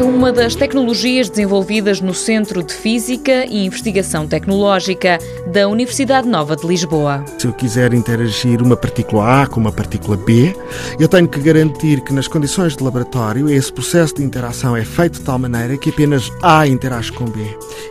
[0.00, 5.16] it uma das tecnologias desenvolvidas no Centro de Física e Investigação Tecnológica
[5.46, 7.24] da Universidade Nova de Lisboa.
[7.38, 10.54] Se eu quiser interagir uma partícula A com uma partícula B,
[10.98, 15.20] eu tenho que garantir que nas condições de laboratório esse processo de interação é feito
[15.20, 17.40] de tal maneira que apenas A interage com B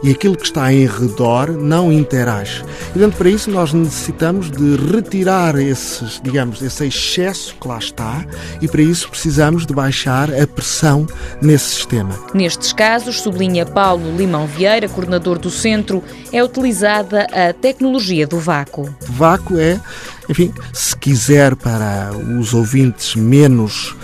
[0.03, 2.63] e aquilo que está em redor não interage.
[2.89, 8.23] E, portanto, para isso nós necessitamos de retirar esses, digamos, esse excesso que lá está
[8.61, 11.07] e para isso precisamos de baixar a pressão
[11.41, 12.18] nesse sistema.
[12.33, 18.93] Nestes casos, sublinha Paulo Limão Vieira, coordenador do centro, é utilizada a tecnologia do vácuo.
[19.01, 19.79] Vácuo é,
[20.29, 23.95] enfim, se quiser para os ouvintes menos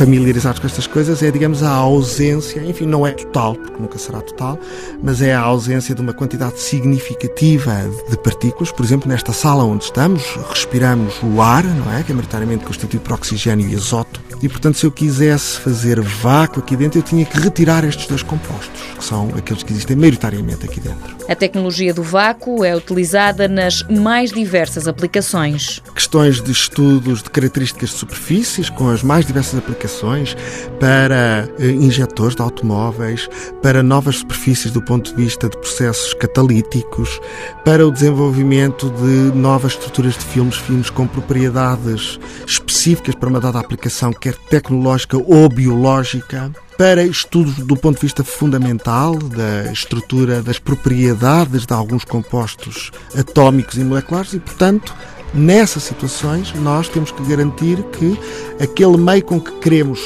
[0.00, 4.22] familiarizados com estas coisas é, digamos, a ausência, enfim, não é total, porque nunca será
[4.22, 4.58] total,
[5.02, 7.76] mas é a ausência de uma quantidade significativa
[8.08, 8.72] de partículas.
[8.72, 12.02] Por exemplo, nesta sala onde estamos, respiramos o ar, não é?
[12.02, 14.22] Que é maioritariamente constituído por oxigênio e azoto.
[14.42, 18.22] E, portanto, se eu quisesse fazer vácuo aqui dentro, eu tinha que retirar estes dois
[18.22, 21.16] compostos, que são aqueles que existem maioritariamente aqui dentro.
[21.28, 25.82] A tecnologia do vácuo é utilizada nas mais diversas aplicações.
[25.94, 30.36] Questões de estudos de características de superfícies, com as mais diversas aplicações,
[30.80, 33.28] para eh, injetores de automóveis,
[33.62, 37.20] para novas superfícies do ponto de vista de processos catalíticos,
[37.64, 43.58] para o desenvolvimento de novas estruturas de filmes, filmes com propriedades específicas para uma dada
[43.58, 50.58] aplicação, quer tecnológica ou biológica para estudos do ponto de vista fundamental da estrutura das
[50.58, 54.94] propriedades de alguns compostos atómicos e moleculares e, portanto,
[55.34, 58.18] nessas situações nós temos que garantir que
[58.62, 60.00] aquele meio com que queremos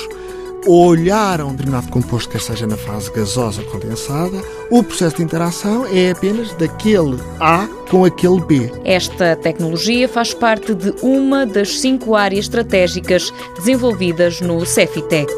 [0.66, 5.22] olhar a um determinado composto, quer seja na fase gasosa ou condensada, o processo de
[5.22, 8.72] interação é apenas daquele A com aquele B.
[8.84, 15.32] Esta tecnologia faz parte de uma das cinco áreas estratégicas desenvolvidas no Cefitec.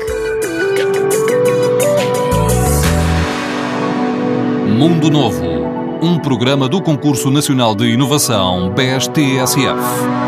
[4.76, 5.44] Mundo Novo,
[6.02, 10.26] um programa do Concurso Nacional de Inovação BSTSF.